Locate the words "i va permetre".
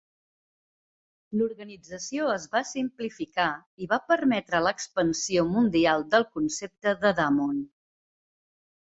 3.85-4.65